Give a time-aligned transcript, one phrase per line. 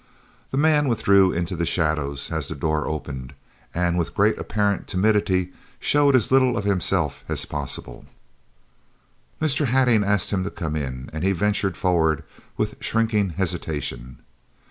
[0.49, 3.35] The man withdrew into the shadows as the door opened,
[3.71, 8.05] and with great apparent timidity showed as little of himself as possible.
[9.39, 9.67] Mr.
[9.67, 12.23] Hattingh asked him to come in, and he ventured forward
[12.57, 14.17] with shrinking hesitation.